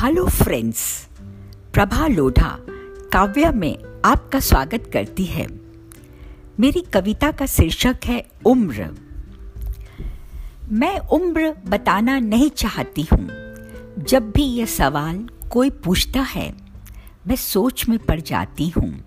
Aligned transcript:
Hello 0.00 0.26
friends 0.26 1.08
Prabha 1.74 2.06
Lodha 2.06 2.58
काव्य 3.12 3.50
में 3.50 4.02
आपका 4.04 4.40
स्वागत 4.40 4.90
करती 4.92 5.24
है। 5.24 5.46
मेरी 6.60 6.80
कविता 6.80 7.30
का 7.32 7.46
शीर्षक 7.46 7.96
है 8.04 8.26
उम्र। 8.44 8.90
मैं 10.70 10.98
उम्र 10.98 11.56
बताना 11.68 12.18
नहीं 12.18 12.50
चाहती 12.50 13.02
हूँ। 13.02 13.28
जब 14.04 14.30
भी 14.30 14.42
यह 14.42 14.66
सवाल 14.66 15.28
कोई 15.50 15.70
पूछता 15.70 16.20
है, 16.20 16.54
मैं 17.26 17.36
सोच 17.36 17.88
में 17.88 17.98
पड़ 17.98 18.20
जाती 18.20 18.68
हूँ। 18.68 19.04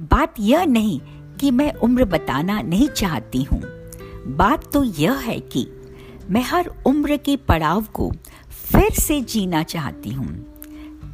बात 0.00 0.34
यह 0.40 0.64
नहीं 0.64 1.00
कि 1.40 1.50
मैं 1.50 1.72
उम्र 1.72 2.04
बताना 2.04 2.62
नहीं 2.62 2.88
चाहती 2.88 3.42
हूँ। 3.42 3.62
बात 4.36 4.72
तो 4.72 4.84
यह 4.84 5.12
है 5.12 5.40
कि 5.40 5.68
मैं 6.30 6.42
हर 6.42 6.70
उम्र 6.86 7.16
के 7.16 7.36
पड़ाव 7.36 7.82
को 7.82 8.12
फिर 8.72 8.90
से 8.90 9.20
जीना 9.20 9.62
चाहती 9.62 10.10
हूँ। 10.10 10.46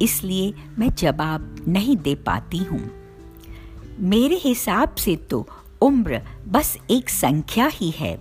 इसलिए 0.01 0.53
मैं 0.79 0.89
जवाब 0.95 1.65
नहीं 1.67 1.97
दे 1.97 2.15
पाती 2.15 2.57
हूँ। 2.57 2.91
मेरे 3.99 4.35
हिसाब 4.35 4.95
से 4.95 5.15
तो 5.15 5.47
उम्र 5.81 6.21
बस 6.47 6.77
एक 6.91 7.09
संख्या 7.09 7.67
ही 7.67 7.89
है। 7.89 8.19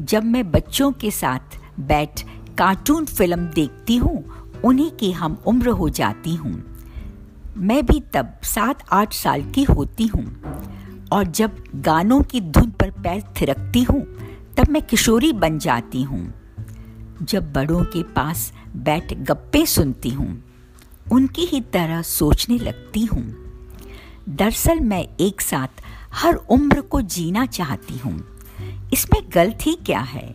जब 0.00 0.24
मैं 0.24 0.50
बच्चों 0.50 0.92
के 0.92 1.10
साथ 1.10 1.58
बैठ 1.80 2.22
कार्टून 2.58 3.04
फ़िल्म 3.04 3.46
देखती 3.46 3.96
हूँ, 3.96 4.24
उन्हीं 4.64 4.90
की 4.90 5.12
हम 5.12 5.42
उम्र 5.46 5.68
हो 5.68 5.88
जाती 5.88 6.34
हूँ। 6.34 6.76
मैं 7.56 7.86
भी 7.86 8.00
तब 8.00 8.38
सात 8.42 8.82
आठ 8.92 9.12
साल 9.12 9.50
की 9.50 9.62
होती 9.62 10.06
हूँ। 10.06 10.42
और 11.12 11.24
जब 11.24 11.64
गानों 11.74 12.22
की 12.22 12.40
धुन 12.40 12.70
पर 12.70 12.90
पैर 12.90 13.22
थिरकती 13.40 13.82
हूँ, 13.82 14.02
तब 14.56 14.68
मैं 14.68 14.82
किशोरी 14.82 15.32
बन 15.32 15.58
जाती 15.58 16.02
हूँ। 16.02 16.34
जब 17.22 17.52
बड़ों 17.52 17.84
के 17.84 18.02
पास 18.02 18.52
बैठ 18.76 19.14
गप्पे 19.14 19.66
सुनती 19.66 20.08
हूँ, 20.08 20.44
उनकी 21.12 21.42
ही 21.42 21.60
तरह 21.60 22.02
सोचने 22.02 22.58
लगती 22.58 23.04
हूँ। 23.04 23.34
दरअसल 24.28 24.80
मैं 24.80 25.08
एक 25.20 25.40
साथ 25.40 25.68
हर 26.14 26.34
उम्र 26.34 26.80
को 26.80 27.00
जीना 27.00 27.46
चाहती 27.46 27.98
हूँ। 27.98 28.24
इसमें 28.92 29.22
गलत 29.34 29.58
क्या 29.86 30.00
है? 30.00 30.34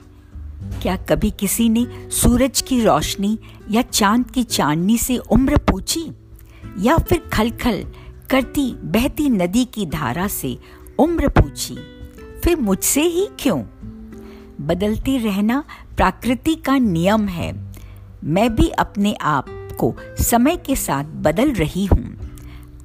क्या 0.81 0.95
कभी 0.95 1.31
किसी 1.31 1.69
ने 1.69 2.09
सूरज 2.09 2.61
की 2.61 2.83
रोशनी 2.83 3.39
या 3.71 3.81
चाँद 3.81 4.31
की 4.31 4.43
चांदनी 4.43 4.97
से 4.97 5.17
उम्र 5.17 5.57
पूछी? 5.57 6.11
या 6.79 6.97
फिर 6.97 7.29
खलखल 7.33 7.85
करती 8.29 8.73
बहती 8.73 9.29
नदी 9.29 9.65
की 9.65 9.85
धारा 9.85 10.27
से 10.27 10.59
उम्र 10.99 11.27
पूछी? 11.27 11.77
फिर 12.43 12.57
मुझसे 12.57 13.01
ही 13.01 13.27
क्यों? 13.39 13.63
बदलते 14.61 15.17
रहना 15.17 15.63
प्रकृति 16.01 16.55
का 16.55 16.77
नियम 16.77 17.27
है। 17.27 17.65
मैं 18.23 18.55
भी 18.55 18.69
अपने 18.69 19.13
आप 19.13 19.45
को 19.79 19.95
समय 20.19 20.57
के 20.57 20.75
साथ 20.75 21.03
बदल 21.03 21.51
रही 21.51 21.85
हूँ। 21.85 22.17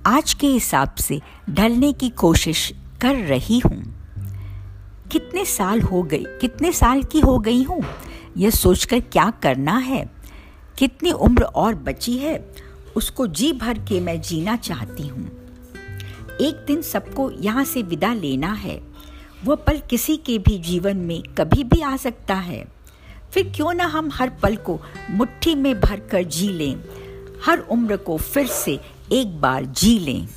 आज 0.07 0.35
के 0.35 0.47
हिसाब 0.47 0.95
से 0.95 1.21
ढलने 1.51 1.93
की 1.93 2.09
कोशिश 2.09 2.73
कर 3.01 3.15
रही 3.15 3.59
हूँ। 3.59 3.83
कितने 5.13 5.45
साल 5.45 5.81
हो 5.81 6.03
गई 6.03 6.25
कितने 6.41 6.73
साल 6.73 7.03
की 7.03 7.21
हो 7.21 7.39
गई 7.39 7.63
हूँ? 7.63 7.85
यह 8.37 8.51
सोचकर 8.51 9.01
क्या 9.01 9.31
करना 9.31 9.79
है? 9.79 10.11
कितनी 10.79 11.11
उम्र 11.11 11.43
और 11.43 11.75
बची 11.75 12.19
है? 12.19 12.53
उसको 12.97 13.27
जी 13.27 13.53
भर 13.53 13.79
के 13.79 14.01
मैं 14.01 14.21
जीना 14.21 14.57
चाहती 14.57 15.09
हूँ। 15.09 15.31
एक 16.41 16.65
दिन 16.67 16.83
सबको 16.83 17.31
यहाँ 17.31 17.65
से 17.65 17.83
विदा 17.83 18.15
लेना 18.15 18.53
है। 18.53 18.81
वह 19.45 19.55
पल 19.55 19.83
किसी 19.91 20.17
के 20.17 20.39
भी 20.39 20.59
जीवन 20.59 20.97
में 20.97 21.23
कभी 21.23 21.65
भी 21.65 21.81
आ 21.81 21.97
सकता 21.97 22.35
है। 22.35 22.76
फिर 23.33 23.53
क्यों 23.57 23.73
ना 23.75 23.85
हम 23.85 24.11
हर 24.13 24.31
पल 24.31 24.57
को 24.57 24.81
मुट्ठी 25.11 25.55
में 25.55 25.81
भर 25.81 26.01
कर 26.01 26.23
जी 26.23 26.49
लें? 26.49 26.77
हर 27.45 27.59
उम्र 27.59 27.97
को 27.97 28.17
फिर 28.19 28.47
से 28.47 28.81
एक 29.13 29.41
बार 29.41 29.65
जी 29.65 29.99
लें। 29.99 30.29